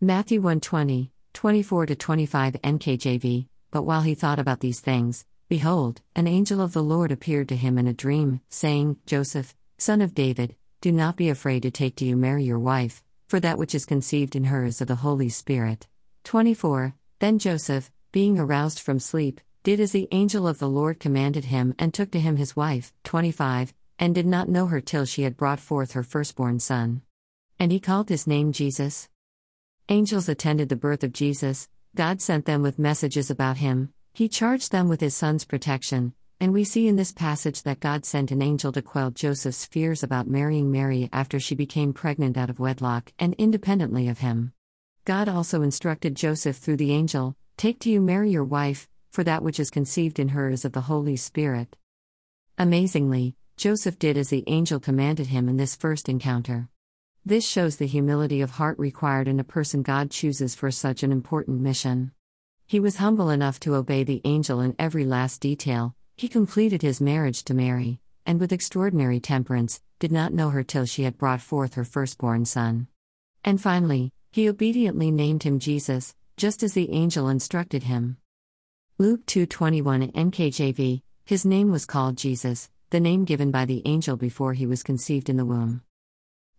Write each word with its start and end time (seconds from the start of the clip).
Matthew 0.00 0.42
120, 0.42 1.10
24 1.32 1.86
25 1.86 2.52
NKJV. 2.62 3.46
But 3.70 3.84
while 3.84 4.02
he 4.02 4.14
thought 4.14 4.38
about 4.38 4.60
these 4.60 4.80
things, 4.80 5.24
behold, 5.48 6.02
an 6.14 6.26
angel 6.26 6.60
of 6.60 6.74
the 6.74 6.82
Lord 6.82 7.10
appeared 7.10 7.48
to 7.48 7.56
him 7.56 7.78
in 7.78 7.86
a 7.86 7.94
dream, 7.94 8.42
saying, 8.50 8.98
Joseph, 9.06 9.56
son 9.78 10.02
of 10.02 10.14
David, 10.14 10.54
do 10.82 10.92
not 10.92 11.16
be 11.16 11.30
afraid 11.30 11.62
to 11.62 11.70
take 11.70 11.96
to 11.96 12.04
you 12.04 12.14
Mary 12.14 12.44
your 12.44 12.58
wife, 12.58 13.02
for 13.26 13.40
that 13.40 13.56
which 13.56 13.74
is 13.74 13.86
conceived 13.86 14.36
in 14.36 14.44
her 14.44 14.66
is 14.66 14.82
of 14.82 14.88
the 14.88 14.96
Holy 14.96 15.30
Spirit. 15.30 15.86
24. 16.24 16.94
Then 17.18 17.38
Joseph, 17.38 17.90
being 18.12 18.38
aroused 18.38 18.80
from 18.80 19.00
sleep, 19.00 19.40
did 19.62 19.80
as 19.80 19.92
the 19.92 20.08
angel 20.12 20.46
of 20.46 20.58
the 20.58 20.68
Lord 20.68 21.00
commanded 21.00 21.46
him 21.46 21.74
and 21.78 21.94
took 21.94 22.10
to 22.10 22.20
him 22.20 22.36
his 22.36 22.54
wife. 22.54 22.92
25. 23.04 23.72
And 23.98 24.14
did 24.14 24.26
not 24.26 24.50
know 24.50 24.66
her 24.66 24.82
till 24.82 25.06
she 25.06 25.22
had 25.22 25.38
brought 25.38 25.58
forth 25.58 25.92
her 25.92 26.02
firstborn 26.02 26.60
son. 26.60 27.00
And 27.58 27.72
he 27.72 27.80
called 27.80 28.10
his 28.10 28.26
name 28.26 28.52
Jesus. 28.52 29.08
Angels 29.88 30.28
attended 30.28 30.68
the 30.68 30.74
birth 30.74 31.04
of 31.04 31.12
Jesus, 31.12 31.68
God 31.94 32.20
sent 32.20 32.44
them 32.44 32.60
with 32.60 32.76
messages 32.76 33.30
about 33.30 33.58
him, 33.58 33.92
he 34.12 34.28
charged 34.28 34.72
them 34.72 34.88
with 34.88 35.00
his 35.00 35.14
son's 35.14 35.44
protection, 35.44 36.12
and 36.40 36.52
we 36.52 36.64
see 36.64 36.88
in 36.88 36.96
this 36.96 37.12
passage 37.12 37.62
that 37.62 37.78
God 37.78 38.04
sent 38.04 38.32
an 38.32 38.42
angel 38.42 38.72
to 38.72 38.82
quell 38.82 39.12
Joseph's 39.12 39.64
fears 39.64 40.02
about 40.02 40.26
marrying 40.26 40.72
Mary 40.72 41.08
after 41.12 41.38
she 41.38 41.54
became 41.54 41.92
pregnant 41.92 42.36
out 42.36 42.50
of 42.50 42.58
wedlock 42.58 43.12
and 43.20 43.34
independently 43.34 44.08
of 44.08 44.18
him. 44.18 44.52
God 45.04 45.28
also 45.28 45.62
instructed 45.62 46.16
Joseph 46.16 46.56
through 46.56 46.78
the 46.78 46.92
angel 46.92 47.36
Take 47.56 47.78
to 47.80 47.90
you 47.90 48.00
Mary 48.00 48.32
your 48.32 48.42
wife, 48.42 48.88
for 49.12 49.22
that 49.22 49.44
which 49.44 49.60
is 49.60 49.70
conceived 49.70 50.18
in 50.18 50.30
her 50.30 50.50
is 50.50 50.64
of 50.64 50.72
the 50.72 50.80
Holy 50.80 51.14
Spirit. 51.14 51.76
Amazingly, 52.58 53.36
Joseph 53.56 54.00
did 54.00 54.18
as 54.18 54.30
the 54.30 54.42
angel 54.48 54.80
commanded 54.80 55.28
him 55.28 55.48
in 55.48 55.58
this 55.58 55.76
first 55.76 56.08
encounter. 56.08 56.68
This 57.28 57.44
shows 57.44 57.74
the 57.74 57.88
humility 57.88 58.40
of 58.40 58.50
heart 58.50 58.78
required 58.78 59.26
in 59.26 59.40
a 59.40 59.44
person 59.44 59.82
God 59.82 60.12
chooses 60.12 60.54
for 60.54 60.70
such 60.70 61.02
an 61.02 61.10
important 61.10 61.60
mission. 61.60 62.12
He 62.68 62.78
was 62.78 62.98
humble 62.98 63.30
enough 63.30 63.58
to 63.60 63.74
obey 63.74 64.04
the 64.04 64.20
angel 64.24 64.60
in 64.60 64.76
every 64.78 65.04
last 65.04 65.40
detail, 65.40 65.96
he 66.16 66.28
completed 66.28 66.82
his 66.82 67.00
marriage 67.00 67.42
to 67.42 67.52
Mary, 67.52 67.98
and 68.26 68.38
with 68.38 68.52
extraordinary 68.52 69.18
temperance, 69.18 69.82
did 69.98 70.12
not 70.12 70.34
know 70.34 70.50
her 70.50 70.62
till 70.62 70.86
she 70.86 71.02
had 71.02 71.18
brought 71.18 71.40
forth 71.40 71.74
her 71.74 71.82
firstborn 71.82 72.44
son. 72.44 72.86
And 73.42 73.60
finally, 73.60 74.12
he 74.30 74.48
obediently 74.48 75.10
named 75.10 75.42
him 75.42 75.58
Jesus, 75.58 76.14
just 76.36 76.62
as 76.62 76.74
the 76.74 76.92
angel 76.92 77.28
instructed 77.28 77.82
him. 77.82 78.18
Luke 78.98 79.26
2:21 79.26 80.12
NKJV 80.12 81.02
His 81.24 81.44
name 81.44 81.72
was 81.72 81.86
called 81.86 82.18
Jesus, 82.18 82.70
the 82.90 83.00
name 83.00 83.24
given 83.24 83.50
by 83.50 83.64
the 83.64 83.82
angel 83.84 84.16
before 84.16 84.52
he 84.52 84.64
was 84.64 84.84
conceived 84.84 85.28
in 85.28 85.36
the 85.36 85.44
womb. 85.44 85.82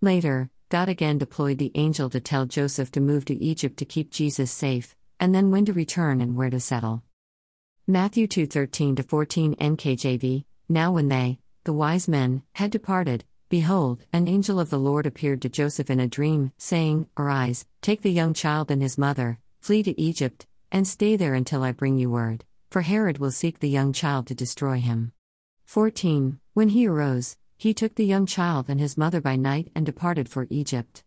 Later, 0.00 0.50
God 0.74 0.88
again 0.88 1.18
deployed 1.18 1.58
the 1.58 1.70
angel 1.76 2.10
to 2.10 2.18
tell 2.18 2.46
Joseph 2.46 2.90
to 2.90 3.00
move 3.00 3.24
to 3.26 3.40
Egypt 3.40 3.76
to 3.76 3.84
keep 3.84 4.10
Jesus 4.10 4.50
safe, 4.50 4.96
and 5.20 5.32
then 5.32 5.52
when 5.52 5.64
to 5.66 5.72
return 5.72 6.20
and 6.20 6.34
where 6.34 6.50
to 6.50 6.58
settle. 6.58 7.04
Matthew 7.86 8.26
2:13 8.26 9.08
14 9.08 9.54
NKJV 9.54 10.44
Now 10.68 10.90
when 10.90 11.06
they, 11.06 11.38
the 11.62 11.72
wise 11.72 12.08
men, 12.08 12.42
had 12.54 12.72
departed, 12.72 13.24
behold, 13.48 14.04
an 14.12 14.26
angel 14.26 14.58
of 14.58 14.70
the 14.70 14.80
Lord 14.80 15.06
appeared 15.06 15.42
to 15.42 15.48
Joseph 15.48 15.90
in 15.90 16.00
a 16.00 16.08
dream, 16.08 16.50
saying, 16.58 17.06
Arise, 17.16 17.66
take 17.80 18.02
the 18.02 18.10
young 18.10 18.34
child 18.34 18.68
and 18.68 18.82
his 18.82 18.98
mother, 18.98 19.38
flee 19.60 19.84
to 19.84 20.00
Egypt, 20.00 20.44
and 20.72 20.88
stay 20.88 21.14
there 21.14 21.34
until 21.34 21.62
I 21.62 21.70
bring 21.70 21.98
you 21.98 22.10
word, 22.10 22.44
for 22.72 22.82
Herod 22.82 23.18
will 23.18 23.30
seek 23.30 23.60
the 23.60 23.68
young 23.68 23.92
child 23.92 24.26
to 24.26 24.34
destroy 24.34 24.80
him. 24.80 25.12
14 25.66 26.40
When 26.52 26.70
he 26.70 26.88
arose, 26.88 27.36
he 27.56 27.72
took 27.74 27.94
the 27.94 28.04
young 28.04 28.26
child 28.26 28.68
and 28.68 28.80
his 28.80 28.96
mother 28.96 29.20
by 29.20 29.36
night 29.36 29.70
and 29.74 29.86
departed 29.86 30.28
for 30.28 30.46
Egypt. 30.50 31.04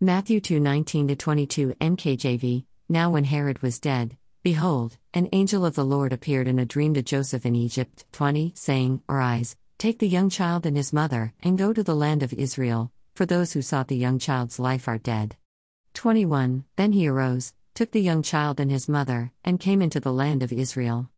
Matthew 0.00 0.40
2 0.40 0.60
19 0.60 1.14
22 1.16 1.74
NKJV 1.80 2.64
Now 2.88 3.10
when 3.10 3.24
Herod 3.24 3.60
was 3.62 3.78
dead, 3.78 4.16
behold, 4.42 4.96
an 5.12 5.28
angel 5.32 5.64
of 5.64 5.74
the 5.74 5.84
Lord 5.84 6.12
appeared 6.12 6.48
in 6.48 6.58
a 6.58 6.64
dream 6.64 6.94
to 6.94 7.02
Joseph 7.02 7.44
in 7.44 7.54
Egypt, 7.54 8.04
20, 8.12 8.52
saying, 8.54 9.02
Arise, 9.08 9.56
take 9.78 9.98
the 9.98 10.08
young 10.08 10.30
child 10.30 10.66
and 10.66 10.76
his 10.76 10.92
mother, 10.92 11.34
and 11.42 11.58
go 11.58 11.72
to 11.72 11.82
the 11.82 11.94
land 11.94 12.22
of 12.22 12.32
Israel, 12.32 12.92
for 13.14 13.26
those 13.26 13.52
who 13.52 13.62
sought 13.62 13.88
the 13.88 13.96
young 13.96 14.18
child's 14.18 14.58
life 14.58 14.88
are 14.88 14.98
dead. 14.98 15.36
21 15.94 16.64
Then 16.76 16.92
he 16.92 17.08
arose, 17.08 17.52
took 17.74 17.90
the 17.92 18.00
young 18.00 18.22
child 18.22 18.60
and 18.60 18.70
his 18.70 18.88
mother, 18.88 19.32
and 19.44 19.60
came 19.60 19.82
into 19.82 20.00
the 20.00 20.12
land 20.12 20.42
of 20.42 20.52
Israel. 20.52 21.10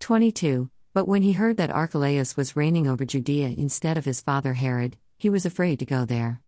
22 0.00 0.70
but 0.94 1.08
when 1.08 1.22
he 1.22 1.32
heard 1.32 1.56
that 1.56 1.70
Archelaus 1.70 2.36
was 2.36 2.54
reigning 2.54 2.86
over 2.86 3.04
Judea 3.04 3.48
instead 3.48 3.98
of 3.98 4.04
his 4.04 4.20
father 4.20 4.54
Herod, 4.54 4.96
he 5.18 5.28
was 5.28 5.44
afraid 5.44 5.80
to 5.80 5.84
go 5.84 6.04
there. 6.04 6.40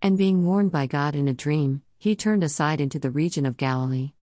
And 0.00 0.16
being 0.16 0.46
warned 0.46 0.72
by 0.72 0.86
God 0.86 1.14
in 1.14 1.28
a 1.28 1.34
dream, 1.34 1.82
he 1.98 2.16
turned 2.16 2.42
aside 2.42 2.80
into 2.80 2.98
the 2.98 3.10
region 3.10 3.44
of 3.44 3.58
Galilee. 3.58 4.14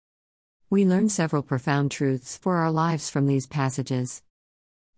We 0.70 0.86
learn 0.86 1.10
several 1.10 1.42
profound 1.42 1.90
truths 1.90 2.38
for 2.38 2.56
our 2.56 2.70
lives 2.72 3.10
from 3.10 3.26
these 3.26 3.46
passages. 3.46 4.22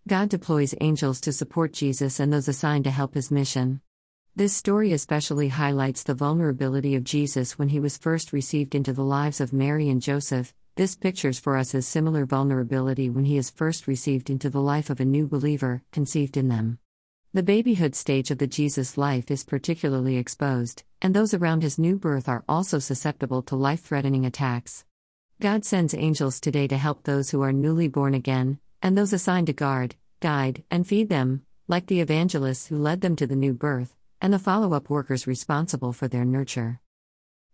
God 0.06 0.28
deploys 0.28 0.76
angels 0.80 1.20
to 1.22 1.32
support 1.32 1.72
Jesus 1.72 2.20
and 2.20 2.32
those 2.32 2.46
assigned 2.46 2.84
to 2.84 2.92
help 2.92 3.14
his 3.14 3.32
mission. 3.32 3.80
This 4.36 4.54
story 4.54 4.92
especially 4.92 5.48
highlights 5.48 6.04
the 6.04 6.14
vulnerability 6.14 6.94
of 6.94 7.02
Jesus 7.02 7.58
when 7.58 7.70
he 7.70 7.80
was 7.80 7.98
first 7.98 8.32
received 8.32 8.76
into 8.76 8.92
the 8.92 9.02
lives 9.02 9.40
of 9.40 9.52
Mary 9.52 9.88
and 9.88 10.00
Joseph, 10.00 10.54
this 10.78 10.94
pictures 10.94 11.40
for 11.40 11.56
us 11.56 11.74
a 11.74 11.82
similar 11.82 12.24
vulnerability 12.24 13.10
when 13.10 13.24
he 13.24 13.36
is 13.36 13.50
first 13.50 13.88
received 13.88 14.30
into 14.30 14.48
the 14.48 14.60
life 14.60 14.90
of 14.90 15.00
a 15.00 15.04
new 15.04 15.26
believer, 15.26 15.82
conceived 15.90 16.36
in 16.36 16.46
them. 16.46 16.78
The 17.34 17.42
babyhood 17.42 17.96
stage 17.96 18.30
of 18.30 18.38
the 18.38 18.46
Jesus 18.46 18.96
life 18.96 19.28
is 19.28 19.42
particularly 19.42 20.16
exposed, 20.16 20.84
and 21.02 21.12
those 21.12 21.34
around 21.34 21.64
his 21.64 21.80
new 21.80 21.96
birth 21.96 22.28
are 22.28 22.44
also 22.48 22.78
susceptible 22.78 23.42
to 23.42 23.56
life 23.56 23.80
threatening 23.80 24.24
attacks. 24.24 24.84
God 25.40 25.64
sends 25.64 25.94
angels 25.94 26.38
today 26.38 26.68
to 26.68 26.76
help 26.76 27.02
those 27.02 27.30
who 27.30 27.42
are 27.42 27.52
newly 27.52 27.88
born 27.88 28.14
again, 28.14 28.60
and 28.80 28.96
those 28.96 29.12
assigned 29.12 29.48
to 29.48 29.52
guard, 29.52 29.96
guide, 30.20 30.62
and 30.70 30.86
feed 30.86 31.08
them, 31.08 31.42
like 31.66 31.88
the 31.88 32.00
evangelists 32.00 32.68
who 32.68 32.78
led 32.78 33.00
them 33.00 33.16
to 33.16 33.26
the 33.26 33.34
new 33.34 33.52
birth, 33.52 33.96
and 34.20 34.32
the 34.32 34.38
follow 34.38 34.74
up 34.74 34.88
workers 34.88 35.26
responsible 35.26 35.92
for 35.92 36.06
their 36.06 36.24
nurture. 36.24 36.78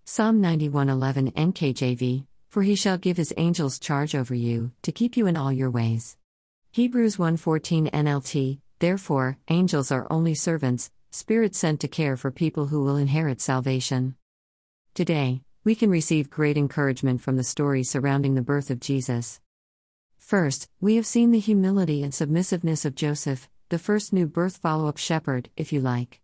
Psalm 0.05 0.43
91:11 0.43 1.33
NKJV 1.33 2.27
for 2.55 2.63
he 2.63 2.77
shall 2.77 2.97
give 2.97 3.17
his 3.17 3.35
angels 3.37 3.81
charge 3.81 4.15
over 4.15 4.33
you, 4.33 4.71
to 4.81 4.93
keep 4.93 5.17
you 5.17 5.27
in 5.27 5.37
all 5.37 5.53
your 5.53 5.69
ways. 5.69 6.17
Hebrews 6.71 7.17
1:14 7.17 7.91
NLT 7.91 8.61
Therefore, 8.79 9.39
angels 9.49 9.91
are 9.91 10.07
only 10.09 10.37
servants, 10.37 10.93
spirits 11.11 11.59
sent 11.59 11.81
to 11.81 11.89
care 11.89 12.17
for 12.17 12.31
people 12.31 12.69
who 12.69 12.85
will 12.85 12.97
inherit 12.97 13.41
salvation. 13.41 14.15
Today, 14.95 15.43
we 15.65 15.75
can 15.75 15.91
receive 15.91 16.31
great 16.31 16.57
encouragement 16.57 17.21
from 17.21 17.35
the 17.35 17.43
story 17.43 17.83
surrounding 17.83 18.37
the 18.37 18.51
birth 18.53 18.71
of 18.71 18.79
Jesus. 18.79 19.41
First, 20.17 20.69
we 20.81 20.95
have 20.95 21.07
seen 21.07 21.33
the 21.33 21.41
humility 21.41 22.05
and 22.05 22.15
submissiveness 22.15 22.85
of 22.85 22.95
Joseph, 22.95 23.49
the 23.69 23.81
first 23.81 24.13
new 24.13 24.29
birth 24.29 24.59
follow 24.59 24.87
up 24.87 24.99
shepherd, 24.99 25.51
if 25.57 25.73
you 25.73 25.81
like. 25.81 26.21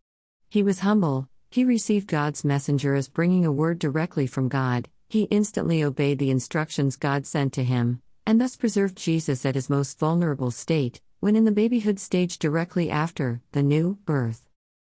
He 0.48 0.62
was 0.62 0.86
humble, 0.86 1.28
he 1.50 1.64
received 1.64 2.06
God's 2.06 2.44
messenger 2.44 2.94
as 2.94 3.08
bringing 3.08 3.44
a 3.44 3.50
word 3.50 3.80
directly 3.80 4.28
from 4.28 4.47
God, 4.47 4.88
he 5.10 5.22
instantly 5.25 5.82
obeyed 5.82 6.21
the 6.21 6.31
instructions 6.31 6.94
God 6.94 7.26
sent 7.26 7.53
to 7.54 7.65
him, 7.65 8.00
and 8.25 8.41
thus 8.41 8.54
preserved 8.54 8.97
Jesus 8.97 9.44
at 9.44 9.56
his 9.56 9.69
most 9.69 9.98
vulnerable 9.98 10.53
state, 10.53 11.00
when 11.19 11.34
in 11.34 11.44
the 11.44 11.50
babyhood 11.50 11.98
stage 11.98 12.38
directly 12.38 12.88
after 12.88 13.43
the 13.50 13.62
new 13.65 13.98
birth. 14.04 14.48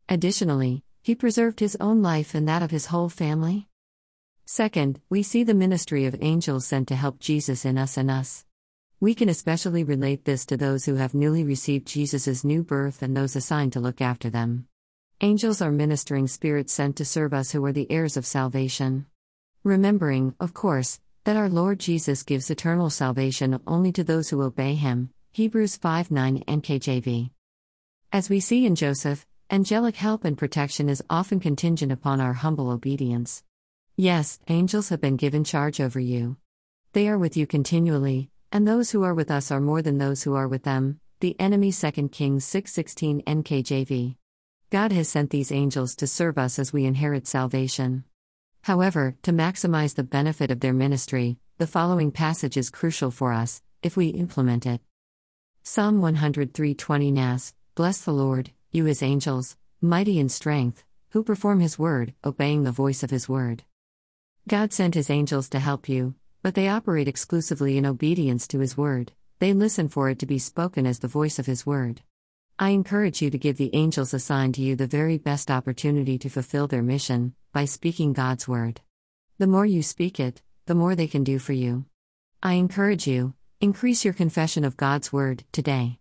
Additionally, 0.08 0.86
he 1.04 1.16
preserved 1.16 1.60
his 1.60 1.76
own 1.82 2.02
life 2.02 2.34
and 2.34 2.48
that 2.48 2.64
of 2.64 2.72
his 2.72 2.86
whole 2.86 3.10
family. 3.10 3.68
Second, 4.46 5.02
we 5.10 5.22
see 5.22 5.44
the 5.44 5.54
ministry 5.54 6.06
of 6.06 6.16
angels 6.22 6.66
sent 6.66 6.88
to 6.88 6.96
help 6.96 7.20
Jesus 7.20 7.66
in 7.66 7.78
us 7.78 7.98
and 7.98 8.10
us. 8.10 8.46
We 9.02 9.16
can 9.16 9.28
especially 9.28 9.84
relate 9.84 10.24
this 10.24 10.46
to 10.46 10.56
those 10.56 10.86
who 10.86 10.96
have 10.96 11.14
newly 11.14 11.44
received 11.44 11.88
Jesus' 11.88 12.46
new 12.46 12.64
birth 12.64 13.02
and 13.02 13.18
those 13.18 13.36
assigned 13.36 13.74
to 13.74 13.82
look 13.82 14.00
after 14.00 14.30
them. 14.30 14.70
Angels 15.20 15.62
are 15.62 15.72
ministering 15.72 16.28
spirits 16.28 16.72
sent 16.72 16.96
to 16.96 17.04
serve 17.04 17.34
us 17.34 17.52
who 17.52 17.66
are 17.66 17.74
the 17.74 17.92
heirs 17.92 18.16
of 18.16 18.26
salvation. 18.26 19.08
Remembering, 19.66 20.36
of 20.40 20.54
course, 20.54 21.00
that 21.24 21.36
our 21.36 21.50
Lord 21.50 21.80
Jesus 21.80 22.22
gives 22.22 22.52
eternal 22.52 22.92
salvation 22.92 23.60
only 23.66 23.92
to 23.94 24.04
those 24.04 24.30
who 24.30 24.44
obey 24.44 24.76
him. 24.76 25.10
Hebrews 25.32 25.76
5 25.78 26.12
9 26.12 26.44
NKJV. 26.48 27.32
As 28.14 28.30
we 28.30 28.40
see 28.40 28.68
in 28.68 28.76
Joseph, 28.76 29.26
angelic 29.50 29.96
help 29.96 30.24
and 30.24 30.38
protection 30.38 30.88
is 30.88 31.04
often 31.10 31.40
contingent 31.40 31.92
upon 31.92 32.22
our 32.22 32.34
humble 32.34 32.70
obedience. 32.70 33.44
Yes, 33.98 34.38
angels 34.50 34.90
have 34.90 35.02
been 35.02 35.18
given 35.18 35.44
charge 35.44 35.82
over 35.82 36.00
you. 36.00 36.38
They 36.94 37.10
are 37.10 37.18
with 37.18 37.36
you 37.36 37.48
continually, 37.48 38.30
and 38.52 38.68
those 38.68 38.92
who 38.92 39.02
are 39.02 39.16
with 39.16 39.32
us 39.32 39.50
are 39.50 39.60
more 39.60 39.82
than 39.82 39.98
those 39.98 40.22
who 40.22 40.36
are 40.36 40.48
with 40.48 40.62
them. 40.62 41.00
The 41.22 41.36
enemy 41.40 41.72
2 41.72 42.12
Kings 42.12 42.46
6:16 42.46 43.24
NKJV. 43.26 44.16
God 44.70 44.92
has 44.92 45.10
sent 45.10 45.32
these 45.32 45.52
angels 45.52 45.96
to 45.96 46.06
serve 46.06 46.38
us 46.38 46.60
as 46.60 46.72
we 46.72 46.86
inherit 46.86 47.26
salvation. 47.26 48.04
However, 48.66 49.16
to 49.22 49.32
maximize 49.32 49.94
the 49.94 50.04
benefit 50.04 50.50
of 50.50 50.60
their 50.60 50.74
ministry, 50.74 51.38
the 51.60 51.68
following 51.68 52.12
passage 52.12 52.58
is 52.58 52.72
crucial 52.72 53.12
for 53.12 53.32
us, 53.32 53.62
if 53.84 53.96
we 53.96 54.08
implement 54.08 54.66
it. 54.66 54.82
Psalm 55.62 56.02
103:20 56.02 57.14
Nas, 57.14 57.54
Bless 57.76 58.02
the 58.02 58.12
Lord, 58.12 58.50
you 58.72 58.86
his 58.86 59.04
angels, 59.04 59.56
mighty 59.82 60.18
in 60.18 60.30
strength, 60.30 60.84
who 61.12 61.24
perform 61.24 61.60
his 61.60 61.78
word, 61.78 62.16
obeying 62.24 62.64
the 62.64 62.72
voice 62.72 63.04
of 63.04 63.12
his 63.12 63.30
word. 63.30 63.64
God 64.48 64.74
sent 64.74 64.96
his 64.96 65.12
angels 65.12 65.48
to 65.50 65.60
help 65.60 65.88
you, 65.88 66.16
but 66.42 66.56
they 66.56 66.68
operate 66.68 67.08
exclusively 67.08 67.78
in 67.78 67.86
obedience 67.86 68.48
to 68.48 68.62
his 68.62 68.76
word, 68.76 69.12
they 69.38 69.54
listen 69.54 69.90
for 69.90 70.10
it 70.10 70.18
to 70.18 70.26
be 70.26 70.40
spoken 70.40 70.88
as 70.88 70.98
the 70.98 71.08
voice 71.08 71.38
of 71.38 71.46
his 71.46 71.68
word. 71.68 72.02
I 72.58 72.70
encourage 72.70 73.22
you 73.22 73.30
to 73.30 73.38
give 73.38 73.58
the 73.58 73.76
angels 73.76 74.12
assigned 74.12 74.56
to 74.56 74.64
you 74.64 74.76
the 74.76 74.88
very 74.88 75.20
best 75.20 75.52
opportunity 75.52 76.18
to 76.18 76.30
fulfill 76.30 76.66
their 76.66 76.82
mission 76.82 77.36
by 77.56 77.64
speaking 77.64 78.12
God's 78.12 78.50
word. 78.50 78.82
The 79.38 79.48
more 79.48 79.66
you 79.66 79.82
speak 79.82 80.20
it, 80.20 80.42
the 80.66 80.76
more 80.76 80.94
they 80.94 81.08
can 81.08 81.24
do 81.24 81.40
for 81.40 81.54
you. 81.54 81.86
I 82.44 82.56
encourage 82.56 83.08
you, 83.08 83.34
increase 83.62 84.04
your 84.04 84.14
confession 84.14 84.66
of 84.66 84.76
God's 84.76 85.14
word 85.14 85.46
today. 85.54 86.00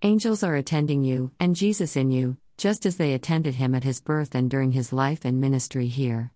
Angels 0.00 0.42
are 0.42 0.56
attending 0.56 1.04
you, 1.04 1.30
and 1.38 1.54
Jesus 1.54 1.94
in 1.94 2.10
you, 2.10 2.38
just 2.56 2.86
as 2.86 2.96
they 2.96 3.12
attended 3.12 3.56
him 3.56 3.74
at 3.74 3.84
his 3.84 4.00
birth 4.00 4.34
and 4.34 4.48
during 4.50 4.72
his 4.72 4.94
life 4.94 5.26
and 5.26 5.42
ministry 5.42 5.88
here. 5.88 6.32